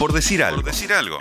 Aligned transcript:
Por 0.00 0.14
decir 0.14 0.42
algo. 0.42 0.62
Por 0.62 0.72
decir 0.72 0.90
algo. 0.94 1.18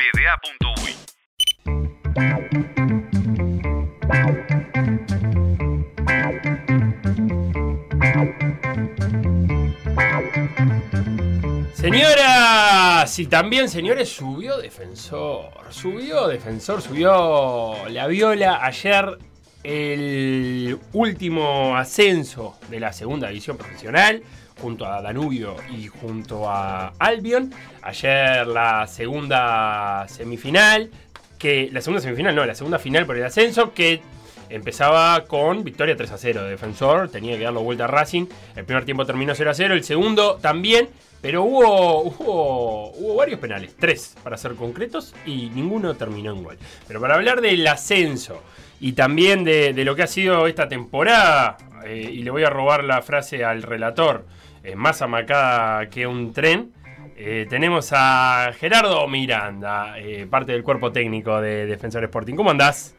Señoras 11.74 13.20
y 13.20 13.26
también 13.26 13.68
señores, 13.68 14.08
subió 14.08 14.58
Defensor. 14.60 15.52
Subió 15.72 16.30
Defensor, 16.30 16.82
subió 16.82 17.86
la 17.90 18.08
viola 18.08 18.64
ayer 18.64 19.18
el 19.62 20.80
último 20.94 21.76
ascenso 21.76 22.58
de 22.70 22.80
la 22.80 22.94
segunda 22.94 23.28
división 23.28 23.58
profesional 23.58 24.24
junto 24.62 24.86
a 24.86 25.02
Danubio 25.02 25.56
y 25.76 25.88
junto 25.88 26.50
a 26.50 26.94
Albion. 27.00 27.52
Ayer 27.82 28.48
la 28.48 28.88
segunda 28.88 30.06
semifinal, 30.08 30.90
que 31.38 31.70
la 31.72 31.82
segunda 31.82 32.02
semifinal 32.02 32.36
no, 32.36 32.46
la 32.46 32.56
segunda 32.56 32.80
final 32.80 33.06
por 33.06 33.18
el 33.18 33.26
ascenso 33.26 33.74
que 33.74 34.02
empezaba 34.50 35.26
con 35.26 35.64
victoria 35.64 35.96
3 35.96 36.12
a 36.12 36.18
0 36.18 36.44
de 36.44 36.50
Defensor, 36.50 37.10
tenía 37.10 37.38
que 37.38 37.44
darlo 37.44 37.62
vuelta 37.62 37.86
a 37.86 37.88
Racing. 37.88 38.26
El 38.56 38.66
primer 38.66 38.86
tiempo 38.86 39.06
terminó 39.06 39.34
0 39.36 39.52
a 39.52 39.54
0, 39.54 39.74
el 39.74 39.84
segundo 39.84 40.36
también, 40.42 40.90
pero 41.22 41.44
hubo, 41.44 42.02
hubo, 42.04 42.92
hubo 42.92 43.16
varios 43.16 43.40
penales, 43.40 43.76
tres 43.78 44.16
para 44.24 44.38
ser 44.38 44.56
concretos, 44.56 45.14
y 45.26 45.50
ninguno 45.50 45.96
terminó 45.96 46.34
en 46.34 46.44
gol. 46.44 46.58
Pero 46.88 47.00
para 47.00 47.16
hablar 47.16 47.42
del 47.42 47.66
ascenso 47.68 48.42
y 48.80 48.94
también 48.94 49.44
de, 49.44 49.74
lo 49.84 49.96
que 49.96 50.04
ha 50.04 50.08
sido 50.08 50.48
esta 50.48 50.70
temporada, 50.70 51.58
eh, 51.86 52.10
y 52.14 52.24
le 52.24 52.32
voy 52.32 52.44
a 52.44 52.50
robar 52.50 52.84
la 52.84 53.02
frase 53.02 53.44
al 53.44 53.64
relator, 53.64 54.26
eh, 54.64 54.76
más 54.76 55.02
amacada 55.02 55.90
que 55.90 56.08
un 56.08 56.34
tren. 56.34 56.72
eh, 57.16 57.46
tenemos 57.50 57.92
a 57.94 58.52
Gerardo 58.58 59.08
Miranda, 59.08 60.00
eh, 60.00 60.26
parte 60.30 60.52
del 60.54 60.64
cuerpo 60.64 60.92
técnico 60.92 61.42
de 61.42 61.66
Defensor 61.66 62.04
Sporting. 62.06 62.36
¿Cómo 62.36 62.52
andás? 62.52 62.96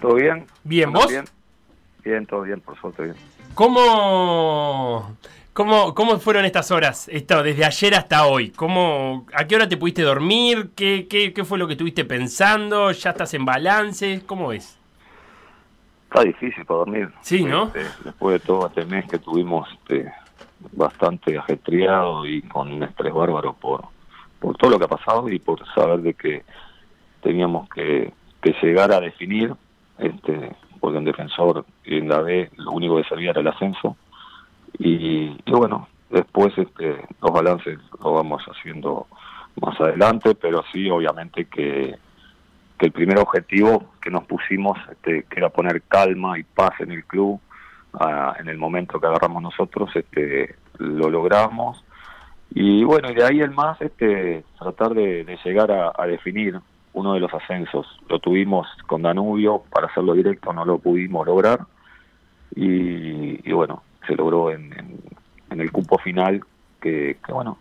¿Todo 0.00 0.14
bien? 0.14 0.46
Bien, 0.64 0.88
¿Andás 0.88 1.04
¿vos? 1.04 1.12
Bien? 1.12 1.24
bien, 2.04 2.26
todo 2.26 2.42
bien, 2.42 2.60
por 2.60 2.78
suerte 2.80 3.02
bien. 3.04 3.16
¿Cómo, 3.54 5.16
cómo, 5.52 5.94
cómo 5.94 6.18
fueron 6.20 6.44
estas 6.44 6.70
horas? 6.70 7.08
Esto, 7.08 7.42
desde 7.42 7.64
ayer 7.64 7.94
hasta 7.94 8.26
hoy. 8.26 8.50
¿Cómo, 8.50 9.26
¿A 9.34 9.46
qué 9.46 9.56
hora 9.56 9.68
te 9.68 9.76
pudiste 9.76 10.02
dormir? 10.02 10.70
¿Qué, 10.76 11.06
qué, 11.08 11.32
qué 11.32 11.44
fue 11.44 11.58
lo 11.58 11.66
que 11.66 11.74
estuviste 11.74 12.04
pensando? 12.04 12.90
¿Ya 12.92 13.10
estás 13.10 13.32
en 13.34 13.44
balance? 13.44 14.22
¿Cómo 14.26 14.48
ves? 14.48 14.78
Está 16.04 16.24
difícil 16.24 16.64
para 16.64 16.78
dormir. 16.78 17.08
Sí, 17.22 17.44
¿no? 17.44 17.66
Este, 17.66 17.84
después 18.04 18.40
de 18.40 18.46
todo 18.46 18.66
este 18.68 18.84
mes 18.84 19.06
que 19.08 19.18
tuvimos 19.18 19.68
este, 19.74 20.12
bastante 20.72 21.38
ajetreado 21.38 22.26
y 22.26 22.42
con 22.42 22.72
un 22.72 22.82
estrés 22.82 23.12
bárbaro 23.12 23.54
por, 23.54 23.84
por 24.38 24.56
todo 24.56 24.72
lo 24.72 24.78
que 24.78 24.84
ha 24.84 24.88
pasado 24.88 25.28
y 25.28 25.38
por 25.38 25.66
saber 25.74 26.00
de 26.00 26.14
que 26.14 26.44
teníamos 27.22 27.68
que, 27.68 28.12
que 28.42 28.54
llegar 28.62 28.92
a 28.92 29.00
definir, 29.00 29.54
este, 29.98 30.52
porque 30.80 30.98
en 30.98 31.04
defensor 31.04 31.64
en 31.84 32.08
la 32.08 32.20
B 32.20 32.50
lo 32.56 32.72
único 32.72 32.96
que 32.96 33.08
servía 33.08 33.30
era 33.30 33.40
el 33.40 33.48
ascenso. 33.48 33.96
Y, 34.78 35.36
y 35.44 35.52
bueno, 35.52 35.88
después 36.10 36.56
este, 36.56 37.06
los 37.20 37.32
balances 37.32 37.78
los 38.02 38.14
vamos 38.14 38.42
haciendo 38.44 39.06
más 39.60 39.78
adelante, 39.80 40.34
pero 40.34 40.62
sí, 40.72 40.88
obviamente 40.88 41.46
que 41.46 41.98
que 42.80 42.86
el 42.86 42.92
primer 42.92 43.18
objetivo 43.18 43.84
que 44.00 44.10
nos 44.10 44.24
pusimos, 44.24 44.78
este, 44.90 45.24
que 45.24 45.38
era 45.38 45.50
poner 45.50 45.82
calma 45.82 46.38
y 46.38 46.44
paz 46.44 46.72
en 46.80 46.92
el 46.92 47.04
club, 47.04 47.38
ah, 47.94 48.34
en 48.38 48.48
el 48.48 48.58
momento 48.58 49.00
que 49.00 49.06
agarramos 49.06 49.42
nosotros, 49.42 49.90
este, 49.94 50.56
lo 50.78 51.08
logramos. 51.10 51.82
Y 52.52 52.82
bueno, 52.84 53.10
y 53.10 53.14
de 53.14 53.24
ahí 53.24 53.40
el 53.40 53.50
más, 53.52 53.80
este, 53.80 54.44
tratar 54.58 54.94
de, 54.94 55.38
llegar 55.44 55.70
a, 55.70 55.92
a 55.96 56.06
definir 56.06 56.58
uno 56.92 57.14
de 57.14 57.20
los 57.20 57.32
ascensos. 57.32 57.86
Lo 58.08 58.18
tuvimos 58.18 58.66
con 58.86 59.02
Danubio, 59.02 59.62
para 59.70 59.86
hacerlo 59.86 60.14
directo 60.14 60.52
no 60.52 60.64
lo 60.64 60.78
pudimos 60.78 61.26
lograr. 61.26 61.60
Y, 62.56 63.48
y 63.48 63.52
bueno, 63.52 63.82
se 64.06 64.16
logró 64.16 64.50
en, 64.50 64.72
en, 64.72 64.98
en 65.50 65.60
el 65.60 65.70
cupo 65.70 65.98
final, 65.98 66.42
que, 66.80 67.18
que 67.24 67.32
bueno, 67.32 67.58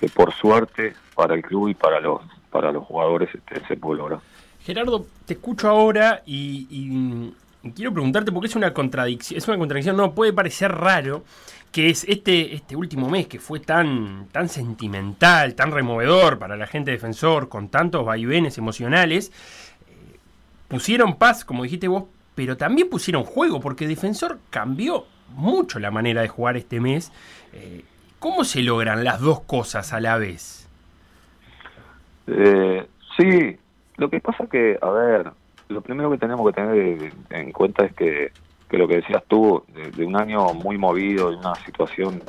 que 0.00 0.08
por 0.08 0.32
suerte 0.34 0.92
para 1.14 1.34
el 1.34 1.42
club 1.42 1.68
y 1.68 1.74
para 1.74 2.00
los, 2.00 2.20
para 2.50 2.70
los 2.72 2.84
jugadores 2.84 3.30
este, 3.34 3.64
se 3.66 3.76
pudo 3.76 3.94
lograr. 3.94 4.20
Gerardo, 4.62 5.06
te 5.24 5.34
escucho 5.34 5.68
ahora 5.68 6.22
y- 6.26 6.66
y 6.68 7.34
quiero 7.74 7.92
preguntarte 7.92 8.32
porque 8.32 8.48
es 8.48 8.56
una 8.56 8.72
contradicción, 8.72 9.38
es 9.38 9.48
una 9.48 9.58
contradicción, 9.58 9.96
no 9.96 10.14
puede 10.14 10.32
parecer 10.32 10.72
raro 10.72 11.24
que 11.72 11.90
es 11.90 12.04
este, 12.04 12.54
este 12.54 12.74
último 12.74 13.10
mes 13.10 13.26
que 13.26 13.38
fue 13.38 13.60
tan, 13.60 14.28
tan 14.32 14.48
sentimental, 14.48 15.54
tan 15.54 15.72
removedor 15.72 16.38
para 16.38 16.56
la 16.56 16.66
gente 16.66 16.90
defensor, 16.90 17.48
con 17.48 17.68
tantos 17.68 18.04
vaivenes 18.04 18.56
emocionales, 18.56 19.30
eh, 19.88 20.16
pusieron 20.68 21.16
paz, 21.16 21.44
como 21.44 21.64
dijiste 21.64 21.88
vos, 21.88 22.04
pero 22.34 22.56
también 22.56 22.88
pusieron 22.88 23.24
juego, 23.24 23.60
porque 23.60 23.86
defensor 23.86 24.38
cambió 24.50 25.06
mucho 25.34 25.78
la 25.78 25.90
manera 25.90 26.22
de 26.22 26.28
jugar 26.28 26.56
este 26.56 26.80
mes. 26.80 27.12
Eh, 27.52 27.84
¿Cómo 28.18 28.44
se 28.44 28.62
logran 28.62 29.04
las 29.04 29.20
dos 29.20 29.40
cosas 29.42 29.92
a 29.92 30.00
la 30.00 30.16
vez? 30.16 30.66
Eh, 32.26 32.86
sí, 33.16 33.58
lo 33.96 34.10
que 34.10 34.20
pasa 34.20 34.46
que, 34.46 34.78
a 34.80 34.90
ver, 34.90 35.32
lo 35.68 35.80
primero 35.80 36.10
que 36.10 36.18
tenemos 36.18 36.46
que 36.46 36.52
tener 36.52 37.12
en 37.30 37.52
cuenta 37.52 37.84
es 37.84 37.94
que, 37.94 38.32
que 38.68 38.78
lo 38.78 38.86
que 38.88 38.96
decías 38.96 39.22
tú, 39.26 39.64
de, 39.68 40.04
un 40.04 40.16
año 40.16 40.52
muy 40.54 40.78
movido, 40.78 41.30
de 41.30 41.36
una 41.36 41.54
situación 41.56 42.22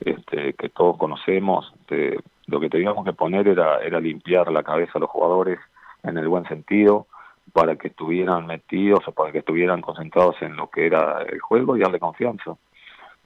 este, 0.00 0.52
que 0.54 0.68
todos 0.68 0.96
conocemos, 0.96 1.72
de- 1.88 2.20
lo 2.46 2.58
que 2.58 2.68
teníamos 2.68 3.04
que 3.04 3.12
poner 3.12 3.46
era, 3.46 3.78
era 3.78 4.00
limpiar 4.00 4.50
la 4.50 4.62
cabeza 4.62 4.92
a 4.96 4.98
los 4.98 5.10
jugadores 5.10 5.58
en 6.02 6.18
el 6.18 6.26
buen 6.28 6.44
sentido, 6.46 7.06
para 7.52 7.76
que 7.76 7.88
estuvieran 7.88 8.46
metidos 8.46 9.06
o 9.06 9.12
para 9.12 9.32
que 9.32 9.38
estuvieran 9.38 9.80
concentrados 9.80 10.36
en 10.40 10.56
lo 10.56 10.68
que 10.70 10.86
era 10.86 11.22
el 11.22 11.40
juego 11.40 11.76
y 11.76 11.80
darle 11.80 11.98
confianza. 11.98 12.56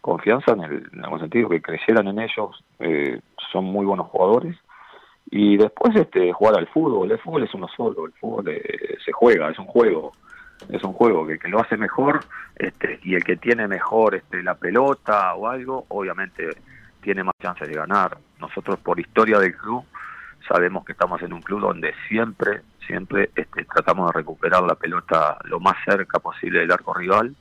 Confianza 0.01 0.53
en 0.53 0.63
el, 0.63 0.91
en 0.93 1.05
el 1.05 1.09
buen 1.11 1.21
sentido, 1.21 1.49
que 1.49 1.63
creyeran 1.63 2.09
en 2.09 2.19
ellos, 2.21 2.63
eh, 2.79 3.21
son 3.53 3.65
muy 3.65 3.87
buenos 3.87 4.09
jugadores 4.09 4.57
y 5.31 5.57
después 5.57 5.95
este 5.97 6.33
jugar 6.33 6.59
al 6.59 6.69
fútbol 6.69 7.11
el 7.11 7.19
fútbol 7.19 7.45
es 7.45 7.55
uno 7.55 7.67
solo 7.69 8.07
el 8.07 8.13
fútbol 8.13 8.49
eh, 8.49 8.97
se 9.05 9.13
juega 9.13 9.51
es 9.51 9.59
un 9.59 9.67
juego 9.67 10.13
es 10.69 10.83
un 10.85 10.93
juego 10.93 11.27
que 11.27 11.39
que 11.39 11.49
lo 11.49 11.61
hace 11.61 11.77
mejor 11.77 12.21
este 12.57 13.01
y 13.03 13.15
el 13.15 13.25
que 13.25 13.37
tiene 13.37 13.67
mejor 13.67 14.15
este 14.15 14.43
la 14.43 14.55
pelota 14.55 15.35
o 15.35 15.49
algo 15.49 15.87
obviamente 15.89 16.51
tiene 17.05 17.23
más 17.23 17.35
chances 17.39 17.69
de 17.69 17.75
ganar. 17.75 18.17
Nosotros 18.41 18.81
por 18.81 18.99
historia 18.99 19.39
del 19.39 19.55
club 19.55 19.85
sabemos 20.49 20.85
que 20.85 20.93
estamos 20.93 21.23
en 21.23 21.33
un 21.33 21.43
club 21.43 21.61
donde 21.61 21.95
siempre 22.09 22.63
siempre 22.87 23.31
este, 23.35 23.65
tratamos 23.65 24.11
de 24.11 24.19
recuperar 24.19 24.63
la 24.63 24.75
pelota 24.75 25.39
lo 25.45 25.61
más 25.61 25.77
cerca 25.87 26.19
posible 26.19 26.61
del 26.61 26.73
arco 26.73 26.93
rival 26.93 27.35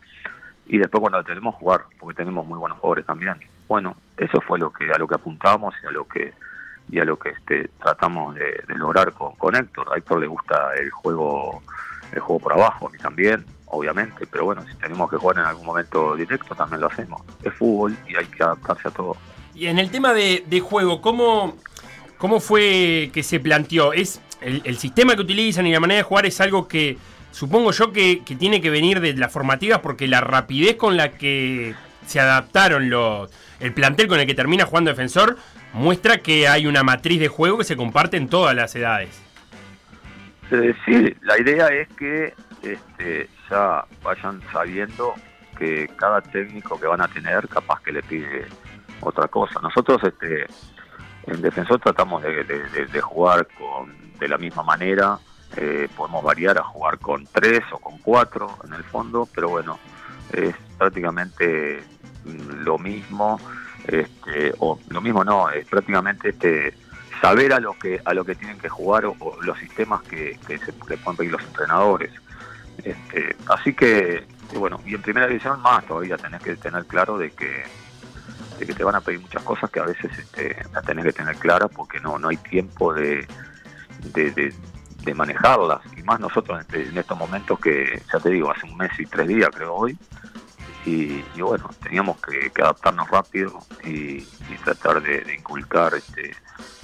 y 0.67 0.77
después 0.77 1.01
cuando 1.01 1.17
la 1.17 1.23
tenemos 1.23 1.55
jugar 1.55 1.81
porque 1.99 2.15
tenemos 2.15 2.45
muy 2.45 2.59
buenos 2.59 2.77
jugadores 2.79 3.05
también. 3.05 3.35
Bueno 3.67 3.95
eso 4.17 4.39
fue 4.41 4.59
lo 4.59 4.71
que 4.71 4.91
a 4.91 4.97
lo 4.97 5.07
que 5.07 5.15
apuntamos 5.15 5.73
y 5.81 5.87
a 5.87 5.91
lo 5.91 6.07
que 6.07 6.33
y 6.89 6.99
a 6.99 7.05
lo 7.05 7.17
que 7.17 7.29
este, 7.29 7.69
tratamos 7.81 8.35
de, 8.35 8.63
lograr 8.75 9.13
con, 9.13 9.35
con 9.35 9.55
Héctor. 9.55 9.87
A 9.93 9.97
Héctor 9.97 10.19
le 10.19 10.27
gusta 10.27 10.73
el 10.79 10.89
juego 10.91 11.61
el 12.11 12.19
juego 12.19 12.39
por 12.39 12.53
abajo, 12.53 12.87
a 12.87 12.91
mí 12.91 12.97
también, 12.99 13.43
obviamente, 13.65 14.27
pero 14.27 14.45
bueno, 14.45 14.63
si 14.69 14.75
tenemos 14.77 15.09
que 15.09 15.17
jugar 15.17 15.39
en 15.39 15.45
algún 15.45 15.65
momento 15.65 16.15
directo 16.15 16.53
también 16.53 16.81
lo 16.81 16.87
hacemos. 16.87 17.21
Es 17.43 17.53
fútbol 17.53 17.97
y 18.07 18.15
hay 18.15 18.25
que 18.25 18.43
adaptarse 18.43 18.87
a 18.87 18.91
todo. 18.91 19.17
Y 19.55 19.67
en 19.67 19.79
el 19.79 19.89
tema 19.89 20.13
de, 20.13 20.43
de 20.45 20.59
juego, 20.59 21.01
¿cómo, 21.01 21.57
¿cómo 22.17 22.39
fue 22.39 23.09
que 23.13 23.23
se 23.23 23.39
planteó? 23.39 23.93
¿Es 23.93 24.21
el, 24.41 24.61
el 24.63 24.77
sistema 24.77 25.15
que 25.15 25.21
utilizan 25.21 25.65
y 25.65 25.71
la 25.71 25.79
manera 25.79 25.97
de 25.97 26.03
jugar 26.03 26.25
es 26.25 26.39
algo 26.39 26.67
que 26.67 26.97
supongo 27.31 27.71
yo 27.71 27.91
que, 27.91 28.23
que 28.23 28.35
tiene 28.35 28.61
que 28.61 28.69
venir 28.69 28.99
de 28.99 29.13
las 29.13 29.31
formativas 29.31 29.79
porque 29.79 30.07
la 30.07 30.21
rapidez 30.21 30.75
con 30.75 30.97
la 30.97 31.13
que 31.13 31.73
se 32.05 32.19
adaptaron 32.19 32.89
los, 32.89 33.31
el 33.63 33.73
plantel 33.73 34.07
con 34.07 34.19
el 34.19 34.27
que 34.27 34.35
termina 34.35 34.65
jugando 34.65 34.91
defensor 34.91 35.37
muestra 35.71 36.17
que 36.17 36.49
hay 36.49 36.67
una 36.67 36.83
matriz 36.83 37.17
de 37.19 37.29
juego 37.29 37.57
que 37.57 37.63
se 37.63 37.77
comparte 37.77 38.17
en 38.17 38.27
todas 38.27 38.53
las 38.53 38.75
edades. 38.75 39.21
Sí, 40.85 41.15
la 41.21 41.39
idea 41.39 41.67
es 41.69 41.87
que 41.97 42.33
este, 42.61 43.29
ya 43.49 43.85
vayan 44.03 44.41
sabiendo 44.51 45.13
que 45.57 45.89
cada 45.95 46.21
técnico 46.21 46.77
que 46.77 46.87
van 46.87 46.99
a 46.99 47.07
tener 47.07 47.47
capaz 47.47 47.81
que 47.81 47.93
le 47.93 48.03
pide 48.03 48.45
otra 48.99 49.29
cosa. 49.29 49.61
Nosotros 49.61 50.01
este, 50.03 50.45
en 51.25 51.41
defensor 51.41 51.79
tratamos 51.79 52.21
de, 52.21 53.01
jugar 53.01 53.47
con, 53.57 53.95
de 54.19 54.27
la 54.27 54.37
misma 54.37 54.63
manera, 54.63 55.17
eh, 55.55 55.87
podemos 55.95 56.21
variar 56.21 56.57
a 56.57 56.63
jugar 56.63 56.99
con 56.99 57.25
tres 57.27 57.61
o 57.71 57.79
con 57.79 57.97
cuatro 57.99 58.57
en 58.65 58.73
el 58.73 58.83
fondo, 58.83 59.27
pero 59.33 59.47
bueno, 59.49 59.79
es 60.33 60.53
prácticamente 60.77 61.81
lo 62.25 62.77
mismo, 62.77 63.39
este, 63.87 64.53
o 64.59 64.79
lo 64.89 65.01
mismo 65.01 65.23
no, 65.23 65.49
es 65.49 65.65
prácticamente 65.67 66.29
este 66.29 66.73
saber 67.21 67.53
a 67.53 67.59
lo 67.59 67.77
que 67.77 68.01
a 68.03 68.13
lo 68.13 68.25
que 68.25 68.35
tienen 68.35 68.57
que 68.59 68.69
jugar 68.69 69.05
o, 69.05 69.15
los 69.41 69.57
sistemas 69.59 70.01
que, 70.03 70.37
que 70.47 70.57
se 70.57 70.73
le 70.89 70.97
pueden 70.97 71.17
pedir 71.17 71.31
los 71.31 71.43
entrenadores. 71.43 72.11
Este, 72.83 73.35
así 73.47 73.73
que, 73.73 74.25
bueno, 74.55 74.81
y 74.85 74.95
en 74.95 75.01
primera 75.01 75.27
división 75.27 75.61
más 75.61 75.85
todavía 75.85 76.17
tenés 76.17 76.41
que 76.41 76.55
tener 76.55 76.85
claro 76.85 77.17
de 77.17 77.31
que 77.31 77.63
de 78.59 78.65
que 78.65 78.73
te 78.73 78.83
van 78.83 78.95
a 78.95 79.01
pedir 79.01 79.19
muchas 79.19 79.43
cosas 79.43 79.69
que 79.69 79.79
a 79.79 79.85
veces 79.85 80.11
este, 80.17 80.55
las 80.73 80.85
tenés 80.85 81.05
que 81.05 81.13
tener 81.13 81.35
claras 81.37 81.69
porque 81.75 81.99
no, 81.99 82.17
no 82.19 82.29
hay 82.29 82.37
tiempo 82.37 82.93
de, 82.93 83.27
de, 84.03 85.13
manejarlas. 85.13 85.81
Y 85.97 86.03
más 86.03 86.19
nosotros 86.19 86.61
este, 86.61 86.87
en 86.87 86.97
estos 86.97 87.17
momentos 87.17 87.59
que, 87.59 88.01
ya 88.11 88.19
te 88.19 88.29
digo, 88.29 88.51
hace 88.51 88.65
un 88.65 88.77
mes 88.77 88.91
y 88.99 89.05
tres 89.05 89.27
días 89.27 89.49
creo 89.53 89.73
hoy, 89.73 89.97
y, 90.85 91.23
bueno, 91.39 91.69
teníamos 91.81 92.17
que, 92.21 92.51
adaptarnos 92.61 93.09
rápido 93.09 93.59
y, 93.83 94.23
tratar 94.63 95.01
de, 95.01 95.35
inculcar 95.37 95.93
este, 95.93 96.35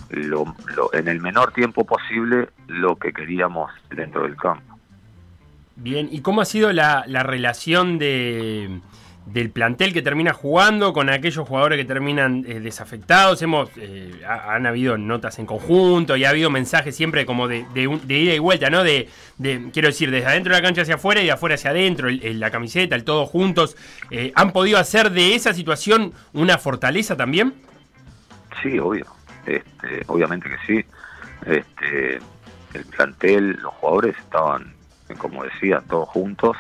lo, 0.10 0.56
en 0.94 1.08
el 1.08 1.22
menor 1.22 1.54
tiempo 1.54 1.86
posible 1.86 2.50
lo 2.68 2.96
que 2.98 3.14
queríamos 3.14 3.72
dentro 3.90 4.24
del 4.24 4.36
campo. 4.36 4.78
Bien, 5.76 6.10
¿y 6.12 6.22
cómo 6.22 6.42
ha 6.42 6.46
sido 6.46 6.74
la, 6.74 7.06
la 7.08 7.24
relación 7.24 8.00
de, 8.00 8.82
del 9.34 9.52
plantel 9.52 9.94
que 9.94 10.02
termina 10.02 10.34
jugando 10.34 10.92
con 10.92 11.10
aquellos 11.10 11.48
jugadores 11.48 11.78
que 11.78 11.86
terminan 11.86 12.44
eh, 12.48 12.60
desafectados. 12.60 13.42
Hemos, 13.42 13.70
eh, 13.78 14.22
han 14.28 14.66
habido 14.66 14.98
notas 14.98 15.38
en 15.40 15.46
conjunto 15.46 16.16
y 16.18 16.26
ha 16.26 16.30
habido 16.30 16.50
mensajes 16.50 16.96
siempre 16.96 17.26
como 17.26 17.48
de, 17.48 17.66
ida 18.08 18.34
y 18.34 18.40
vuelta, 18.40 18.70
¿no? 18.70 18.84
De, 18.84 19.08
quiero 19.72 19.88
decir, 19.88 20.10
desde 20.10 20.28
adentro 20.28 20.54
de 20.54 20.62
la 20.62 20.66
cancha 20.66 20.82
hacia 20.82 20.96
afuera 20.96 21.22
y 21.22 21.26
de 21.26 21.32
afuera 21.32 21.56
hacia 21.56 21.70
adentro, 21.70 22.10
la 22.10 22.50
camiseta, 22.50 22.96
el 22.96 23.04
todos 23.04 23.30
juntos. 23.30 23.78
Eh, 24.10 24.32
¿Han 24.36 24.52
podido 24.52 24.80
hacer 24.80 25.12
de 25.12 25.36
esa 25.36 25.54
situación 25.54 26.14
una 26.34 26.58
fortaleza 26.58 27.16
también? 27.16 27.54
Sí, 28.64 28.80
obvio. 28.80 29.06
Este, 29.46 30.04
obviamente 30.08 30.50
que 30.50 30.58
sí. 30.66 30.86
Este, 31.46 32.20
el 32.74 32.86
plantel, 32.86 33.52
los 33.62 33.74
jugadores 33.76 34.18
estaban, 34.18 34.74
como 35.18 35.44
decía, 35.44 35.84
todos 35.88 36.10
juntos 36.10 36.58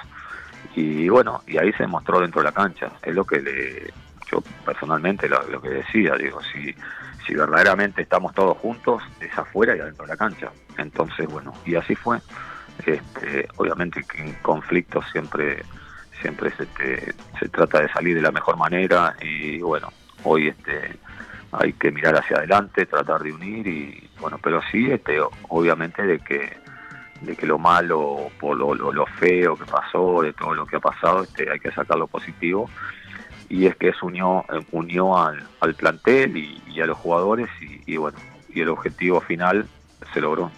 y 0.75 1.09
bueno, 1.09 1.41
y 1.47 1.57
ahí 1.57 1.71
se 1.73 1.83
demostró 1.83 2.19
dentro 2.19 2.41
de 2.41 2.45
la 2.45 2.51
cancha. 2.51 2.91
Es 3.01 3.13
lo 3.13 3.25
que 3.25 3.39
le, 3.39 3.93
yo 4.31 4.41
personalmente 4.65 5.27
lo, 5.27 5.61
que 5.61 5.69
decía, 5.69 6.15
digo, 6.15 6.39
si, 6.53 6.73
si 7.25 7.33
verdaderamente 7.33 8.01
estamos 8.01 8.33
todos 8.33 8.57
juntos, 8.57 9.03
es 9.19 9.35
afuera 9.37 9.75
y 9.75 9.79
adentro 9.79 10.05
de 10.05 10.11
la 10.11 10.17
cancha. 10.17 10.51
Entonces, 10.77 11.27
bueno, 11.27 11.53
y 11.65 11.75
así 11.75 11.95
fue. 11.95 12.19
Este, 12.85 13.47
obviamente 13.57 14.03
que 14.03 14.21
en 14.21 14.33
conflictos 14.35 15.05
siempre 15.11 15.63
siempre 16.21 16.51
se, 16.51 16.65
se 17.39 17.49
trata 17.49 17.81
de 17.81 17.89
salir 17.89 18.15
de 18.15 18.21
la 18.21 18.31
mejor 18.31 18.57
manera 18.57 19.15
y 19.21 19.59
bueno, 19.59 19.91
hoy 20.23 20.49
este 20.49 20.97
hay 21.51 21.73
que 21.73 21.91
mirar 21.91 22.15
hacia 22.15 22.37
adelante, 22.37 22.85
tratar 22.85 23.23
de 23.23 23.31
unir 23.31 23.67
y 23.67 24.09
bueno, 24.19 24.37
pero 24.41 24.61
sí 24.71 24.91
este 24.91 25.19
obviamente 25.47 26.03
de 26.03 26.19
que 26.19 26.57
de 27.21 27.35
que 27.35 27.45
lo 27.45 27.57
malo, 27.57 28.29
por 28.39 28.57
lo, 28.57 28.73
lo, 28.73 29.05
feo 29.05 29.57
que 29.57 29.65
pasó, 29.65 30.21
de 30.21 30.33
todo 30.33 30.53
lo 30.53 30.65
que 30.65 30.77
ha 30.77 30.79
pasado, 30.79 31.23
este, 31.23 31.49
hay 31.49 31.59
que 31.59 31.71
sacar 31.71 31.97
lo 31.97 32.07
positivo. 32.07 32.69
Y 33.49 33.65
es 33.65 33.75
que 33.75 33.91
se 33.91 34.05
unió, 34.05 34.45
unió 34.71 35.17
al, 35.17 35.43
al 35.59 35.73
plantel 35.73 36.37
y, 36.37 36.81
a 36.81 36.85
los 36.85 36.97
jugadores 36.97 37.49
y, 37.85 37.97
bueno, 37.97 38.17
y 38.53 38.61
el 38.61 38.69
objetivo 38.69 39.19
final 39.19 39.65
se 40.13 40.21
logró. 40.21 40.49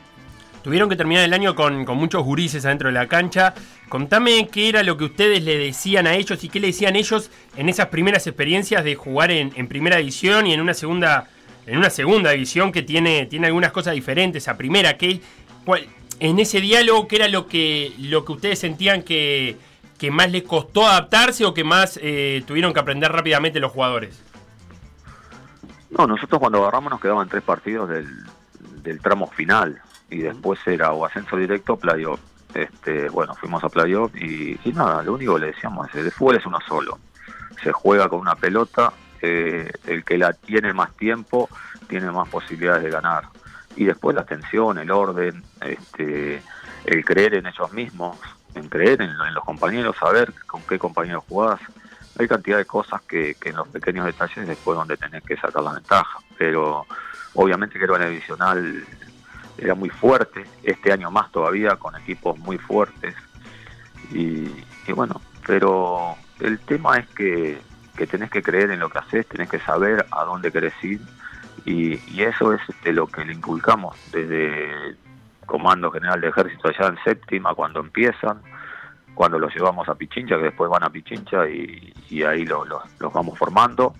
Tuvieron 0.61 0.87
que 0.87 0.95
terminar 0.95 1.23
el 1.23 1.33
año 1.33 1.55
con, 1.55 1.83
muchos 1.85 2.23
gurises 2.23 2.63
adentro 2.65 2.89
de 2.89 2.93
la 2.93 3.07
cancha. 3.07 3.55
Contame 3.89 4.47
qué 4.51 4.69
era 4.69 4.83
lo 4.83 4.97
que 4.97 5.05
ustedes 5.05 5.43
le 5.43 5.57
decían 5.57 6.05
a 6.05 6.13
ellos 6.13 6.43
y 6.43 6.49
qué 6.49 6.59
le 6.59 6.67
decían 6.67 6.95
ellos 6.95 7.31
en 7.55 7.69
esas 7.69 7.87
primeras 7.87 8.27
experiencias 8.27 8.83
de 8.83 8.93
jugar 8.95 9.31
en, 9.31 9.51
en 9.55 9.67
primera 9.67 9.97
división 9.97 10.45
y 10.45 10.53
en 10.53 10.61
una 10.61 10.75
segunda 10.75 11.27
en 11.65 11.77
una 11.77 11.89
segunda 11.89 12.31
división 12.31 12.71
que 12.71 12.81
tiene, 12.81 13.25
tiene 13.27 13.47
algunas 13.47 13.71
cosas 13.71 13.93
diferentes 13.93 14.47
a 14.47 14.57
primera. 14.57 14.97
¿qué, 14.97 15.21
en 16.21 16.37
ese 16.37 16.61
diálogo, 16.61 17.07
¿qué 17.07 17.15
era 17.15 17.27
lo 17.27 17.47
que, 17.47 17.95
lo 17.97 18.23
que 18.23 18.31
ustedes 18.33 18.59
sentían 18.59 19.01
que, 19.01 19.57
más 20.11 20.31
les 20.31 20.43
costó 20.43 20.87
adaptarse 20.87 21.45
o 21.45 21.53
que 21.53 21.63
más 21.63 21.99
eh, 22.01 22.43
tuvieron 22.45 22.73
que 22.73 22.79
aprender 22.79 23.11
rápidamente 23.11 23.59
los 23.59 23.71
jugadores? 23.71 24.21
No, 25.89 26.05
nosotros 26.05 26.39
cuando 26.39 26.59
agarramos 26.59 26.91
nos 26.91 27.01
quedaban 27.01 27.27
tres 27.27 27.41
partidos 27.41 27.89
del, 27.89 29.01
tramo 29.01 29.27
final 29.31 29.81
y 30.11 30.17
después 30.17 30.59
era 30.67 30.91
o 30.91 31.05
ascenso 31.05 31.35
directo 31.37 31.73
o 31.73 31.77
playoff. 31.77 32.19
Este, 32.53 33.09
bueno, 33.09 33.33
fuimos 33.33 33.63
a 33.63 33.69
playoff 33.69 34.15
y, 34.15 34.59
y 34.63 34.73
nada, 34.73 35.01
lo 35.01 35.13
único 35.13 35.35
que 35.35 35.41
le 35.41 35.47
decíamos 35.47 35.89
es, 35.89 35.95
el 35.95 36.11
fútbol 36.11 36.35
es 36.35 36.45
uno 36.45 36.59
solo. 36.67 36.99
Se 37.63 37.71
juega 37.71 38.07
con 38.09 38.19
una 38.19 38.35
pelota, 38.35 38.93
eh, 39.23 39.71
el 39.87 40.03
que 40.03 40.19
la 40.19 40.33
tiene 40.33 40.71
más 40.71 40.95
tiempo 40.95 41.49
tiene 41.87 42.11
más 42.11 42.29
posibilidades 42.29 42.83
de 42.83 42.91
ganar 42.91 43.23
y 43.75 43.85
después 43.85 44.15
la 44.15 44.21
atención, 44.21 44.77
el 44.77 44.91
orden, 44.91 45.43
este, 45.61 46.41
el 46.85 47.05
creer 47.05 47.35
en 47.35 47.47
ellos 47.47 47.71
mismos, 47.71 48.17
en 48.55 48.67
creer 48.69 49.01
en, 49.01 49.15
los 49.33 49.43
compañeros, 49.43 49.95
saber 49.97 50.33
con 50.47 50.61
qué 50.63 50.77
compañeros 50.77 51.23
jugás. 51.27 51.59
Hay 52.19 52.27
cantidad 52.27 52.57
de 52.57 52.65
cosas 52.65 53.01
que, 53.03 53.35
en 53.43 53.55
los 53.55 53.67
pequeños 53.69 54.05
detalles 54.05 54.47
después 54.47 54.77
donde 54.77 54.97
tenés 54.97 55.23
que 55.23 55.37
sacar 55.37 55.63
la 55.63 55.73
ventaja, 55.73 56.19
pero 56.37 56.85
obviamente 57.33 57.79
que 57.79 57.85
el 57.85 58.09
divisional 58.09 58.85
era 59.57 59.75
muy 59.75 59.89
fuerte, 59.89 60.45
este 60.63 60.91
año 60.91 61.11
más 61.11 61.31
todavía 61.31 61.75
con 61.75 61.95
equipos 61.95 62.37
muy 62.39 62.57
fuertes 62.57 63.15
y, 64.11 64.49
bueno, 64.93 65.21
pero 65.47 66.15
el 66.39 66.59
tema 66.59 66.97
es 66.97 67.07
que, 67.09 67.61
que 67.95 68.07
tenés 68.07 68.29
que 68.29 68.43
creer 68.43 68.71
en 68.71 68.79
lo 68.79 68.89
que 68.89 68.99
haces, 68.99 69.27
tenés 69.27 69.49
que 69.49 69.59
saber 69.59 70.05
a 70.11 70.25
dónde 70.25 70.51
querés 70.51 70.73
ir 70.83 70.99
y, 71.65 71.99
eso 72.21 72.53
es 72.53 72.61
este, 72.67 72.93
lo 72.93 73.07
que 73.07 73.25
le 73.25 73.33
inculcamos 73.33 73.95
desde 74.11 74.95
Comando 75.45 75.91
General 75.91 76.19
de 76.19 76.29
Ejército 76.29 76.69
allá 76.69 76.87
en 76.87 76.97
séptima, 77.03 77.53
cuando 77.53 77.79
empiezan, 77.79 78.41
cuando 79.13 79.37
los 79.37 79.53
llevamos 79.53 79.87
a 79.89 79.95
Pichincha, 79.95 80.37
que 80.37 80.45
después 80.45 80.69
van 80.69 80.83
a 80.83 80.89
Pichincha 80.89 81.47
y, 81.49 82.23
ahí 82.23 82.45
los 82.45 83.13
vamos 83.13 83.37
formando. 83.37 83.93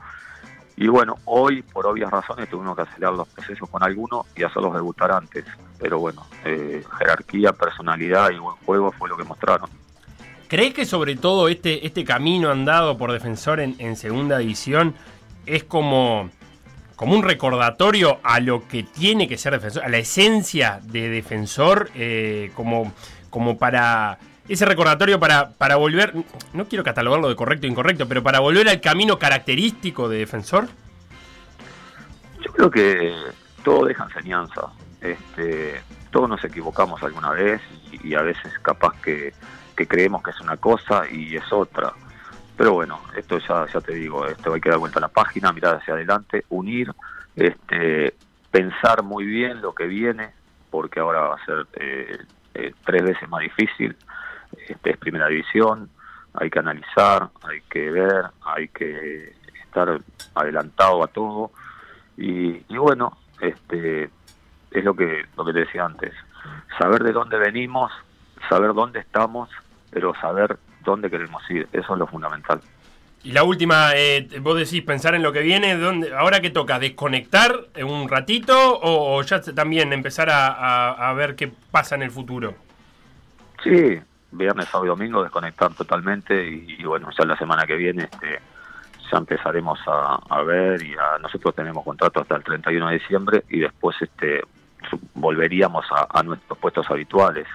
Y 0.78 0.88
bueno, 0.88 1.18
hoy 1.26 1.62
por 1.62 1.86
obvias 1.86 2.10
razones 2.10 2.50
tuvimos 2.50 2.76
que 2.76 2.84
acelerar 2.84 3.14
los 3.14 3.28
procesos 3.28 3.70
con 3.70 3.84
algunos 3.84 4.26
y 4.36 4.44
hacerlos 4.44 4.74
debutar 4.74 5.12
antes. 5.12 5.46
Pero 5.80 6.00
bueno, 6.00 6.26
eh, 6.46 6.84
jerarquía, 6.98 7.54
personalidad 7.54 8.32
y 8.32 8.40
buen 8.40 8.56
juego 8.66 8.92
fue 8.92 9.10
lo 9.10 9.18
que 9.18 9.24
mostraron. 9.24 9.70
¿Crees 10.48 10.74
que 10.74 10.86
sobre 10.86 11.16
todo 11.16 11.50
este, 11.50 11.86
este 11.86 12.04
camino 12.04 12.50
andado 12.50 12.98
por 12.98 13.12
defensor 13.12 13.60
en, 13.60 13.76
en 13.80 13.96
segunda 13.96 14.40
división 14.40 14.96
es 15.46 15.64
como 15.64 16.30
como 17.02 17.16
un 17.16 17.24
recordatorio 17.24 18.20
a 18.22 18.40
lo 18.40 18.68
que 18.68 18.84
tiene 18.84 19.28
que 19.28 19.36
ser 19.36 19.54
defensor, 19.54 19.84
a 19.84 19.90
la 19.90 19.98
esencia 19.98 20.80
de 20.84 21.10
defensor, 21.10 21.90
eh, 21.96 22.52
como, 22.54 22.94
como 23.32 23.58
para 23.58 24.20
ese 24.48 24.68
recordatorio 24.68 25.20
para, 25.20 25.50
para 25.50 25.78
volver, 25.78 26.14
no 26.54 26.66
quiero 26.66 26.84
catalogarlo 26.84 27.28
de 27.28 27.36
correcto 27.36 27.66
o 27.66 27.72
incorrecto, 27.72 28.08
pero 28.08 28.22
para 28.22 28.40
volver 28.40 28.70
al 28.70 28.80
camino 28.82 29.18
característico 29.18 30.10
de 30.10 30.20
defensor? 30.20 30.68
Yo 32.40 32.52
creo 32.54 32.70
que 32.70 33.12
todo 33.64 33.86
deja 33.86 34.04
enseñanza. 34.04 34.68
Este, 35.02 35.82
todos 36.12 36.30
nos 36.30 36.44
equivocamos 36.44 37.02
alguna 37.02 37.32
vez 37.32 37.62
y, 38.04 38.14
a 38.14 38.22
veces 38.22 38.60
capaz 38.62 38.94
que, 39.02 39.34
que, 39.76 39.88
creemos 39.88 40.22
que 40.22 40.30
es 40.30 40.40
una 40.40 40.58
cosa 40.58 41.06
y 41.12 41.36
es 41.36 41.52
otra. 41.52 41.94
Pero 42.62 42.74
bueno, 42.74 43.02
esto 43.18 43.40
ya, 43.40 43.66
te 43.82 43.96
digo, 43.96 44.28
esto 44.28 44.54
hay 44.54 44.62
que 44.62 44.70
dar 44.70 44.78
vuelta 44.78 45.00
a 45.00 45.02
la 45.02 45.08
página, 45.08 45.52
mirar 45.52 45.78
hacia 45.78 45.96
adelante, 45.96 46.46
unir, 46.50 46.94
este, 47.36 48.14
pensar 48.52 49.02
muy 49.02 49.26
bien 49.26 49.64
lo 49.64 49.74
que 49.74 49.88
viene, 49.88 50.30
porque 50.70 51.00
ahora 51.00 51.22
va 51.22 51.36
a 51.38 51.44
ser 51.46 51.66
eh, 51.74 52.20
eh, 52.54 52.72
tres 52.86 53.02
veces 53.02 53.28
más 53.30 53.42
difícil. 53.42 53.96
Este, 54.70 54.92
es 54.92 54.98
primera 54.98 55.26
división, 55.26 55.90
hay 56.36 56.52
que 56.52 56.60
analizar, 56.60 57.30
hay 57.42 57.62
que 57.62 57.90
ver, 57.90 58.26
hay 58.46 58.68
que 58.68 59.34
estar 59.64 60.00
adelantado 60.36 61.04
a 61.04 61.08
todo. 61.08 61.50
Y, 62.16 62.64
y 62.72 62.78
bueno, 62.78 63.18
este, 63.40 64.12
es 64.70 64.84
lo 64.84 64.94
que, 64.94 65.26
lo 65.36 65.46
que 65.46 65.54
te 65.54 65.60
decía 65.62 65.84
antes, 65.84 66.14
saber 66.78 67.02
de 67.02 67.12
dónde 67.12 67.40
venimos, 67.40 67.92
saber 68.50 68.76
dónde 68.76 69.00
estamos, 69.00 69.50
pero 69.90 70.14
saber 70.22 70.60
dónde 70.84 71.10
queremos 71.10 71.44
ir. 71.50 71.68
Eso 71.72 71.94
es 71.94 72.00
lo 72.00 72.08
fundamental. 72.08 72.62
Y 73.24 73.34
la 73.34 73.44
última, 73.44 73.92
eh, 73.96 74.28
vos 74.42 74.58
decís 74.58 74.82
pensar 74.82 75.14
en 75.14 75.22
lo 75.22 75.32
que 75.32 75.42
viene, 75.42 75.78
¿dónde, 75.78 76.14
¿ahora 76.16 76.40
qué 76.40 76.50
toca? 76.50 76.80
¿Desconectar 76.80 77.56
un 77.84 78.10
ratito 78.10 78.80
o, 78.82 79.22
ya 79.22 79.42
también 79.42 79.94
empezar 79.94 80.30
a, 80.32 81.14
ver 81.14 81.36
qué 81.36 81.52
pasa 81.70 81.94
en 81.96 82.02
el 82.02 82.10
futuro? 82.10 82.56
Sí, 83.64 84.00
viernes, 84.32 84.66
sábado 84.70 84.86
y 84.86 84.90
domingo 84.90 85.22
desconectar 85.22 85.72
totalmente 85.76 86.48
y, 86.48 86.84
bueno, 86.84 87.10
ya 87.16 87.26
la 87.26 87.38
semana 87.38 87.68
que 87.68 87.76
viene 87.76 88.06
este, 88.06 88.40
ya 89.12 89.18
empezaremos 89.20 89.80
a, 89.86 90.42
ver 90.42 90.82
y 90.82 90.94
a, 90.94 91.20
nosotros 91.20 91.54
tenemos 91.54 91.84
contrato 91.84 92.22
hasta 92.22 92.38
el 92.38 92.44
31 92.44 92.88
de 92.88 92.94
diciembre 92.94 93.44
y 93.50 93.60
después 93.60 93.96
este 94.02 94.42
volveríamos 95.14 95.86
a, 96.10 96.24
nuestros 96.24 96.58
puestos 96.58 96.90
habituales. 96.90 97.48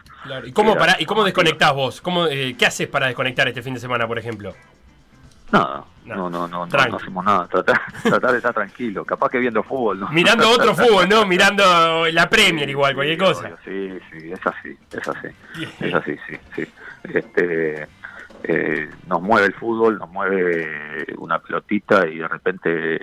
¿Y 0.44 0.52
cómo, 0.52 0.76
para, 0.76 1.00
¿y 1.00 1.04
cómo 1.04 1.24
desconectás 1.24 1.74
vos? 1.74 2.00
¿Cómo, 2.00 2.26
eh, 2.26 2.54
¿Qué 2.58 2.66
haces 2.66 2.88
para 2.88 3.06
desconectar 3.06 3.48
este 3.48 3.62
fin 3.62 3.74
de 3.74 3.80
semana, 3.80 4.06
por 4.06 4.18
ejemplo? 4.18 4.54
Nada, 5.52 5.84
no, 6.04 6.28
no, 6.28 6.48
no, 6.48 6.66
no, 6.66 6.96
hacemos 6.96 7.24
nada. 7.24 7.46
Tratar, 7.46 7.80
tratar 8.02 8.32
de 8.32 8.36
estar 8.38 8.54
tranquilo. 8.54 9.04
Capaz 9.04 9.28
que 9.30 9.38
viendo 9.38 9.62
fútbol, 9.62 10.00
¿no? 10.00 10.08
Mirando 10.10 10.50
otro 10.50 10.74
fútbol, 10.76 11.08
¿no? 11.08 11.24
Mirando 11.26 12.06
la 12.10 12.28
Premier 12.28 12.68
igual, 12.68 12.94
cualquier 12.94 13.18
cosa. 13.18 13.50
Sí, 13.64 13.90
sí, 14.10 14.32
es 14.32 14.40
así, 14.46 14.76
es 14.90 15.08
así. 15.08 15.28
Es 15.80 15.94
así, 15.94 16.16
sí, 16.28 16.36
sí. 16.54 16.64
Este, 17.04 17.86
eh, 18.42 18.90
nos 19.06 19.22
mueve 19.22 19.46
el 19.46 19.54
fútbol, 19.54 19.98
nos 19.98 20.10
mueve 20.10 21.06
una 21.18 21.38
pelotita 21.38 22.06
y 22.06 22.18
de 22.18 22.28
repente 22.28 22.98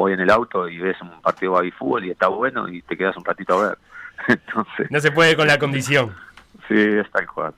voy 0.00 0.14
en 0.14 0.20
el 0.20 0.30
auto 0.30 0.68
y 0.68 0.78
ves 0.78 0.96
un 1.02 1.20
partido 1.20 1.60
de 1.60 1.70
fútbol 1.72 2.04
y 2.04 2.10
está 2.10 2.28
bueno 2.28 2.68
y 2.68 2.82
te 2.82 2.96
quedas 2.96 3.16
un 3.16 3.24
ratito 3.24 3.58
a 3.58 3.68
ver. 3.68 3.78
Entonces, 4.28 4.90
no 4.90 5.00
se 5.00 5.12
puede 5.12 5.36
con 5.36 5.46
la 5.46 5.58
condición. 5.58 6.14
Sí, 6.68 6.76
es 6.76 7.10
tal 7.10 7.26
cual, 7.26 7.52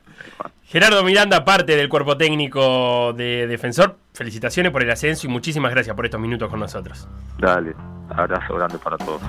Gerardo 0.65 1.05
Miranda, 1.05 1.45
parte 1.45 1.77
del 1.77 1.89
cuerpo 1.89 2.17
técnico 2.17 3.13
de 3.13 3.47
Defensor, 3.47 3.97
felicitaciones 4.15 4.73
por 4.73 4.83
el 4.83 4.91
ascenso 4.91 5.27
y 5.27 5.31
muchísimas 5.31 5.71
gracias 5.71 5.95
por 5.95 6.07
estos 6.07 6.21
minutos 6.21 6.49
con 6.49 6.61
nosotros. 6.61 7.07
Dale, 7.39 7.75
abrazo 8.09 8.55
grande 8.55 8.79
para 8.79 8.97
todos. 8.97 9.21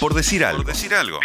Por 0.00 0.14
decir 0.14 0.44
algo. 0.44 0.62
Por 0.62 0.66
decir 0.66 0.94
algo. 0.94 1.18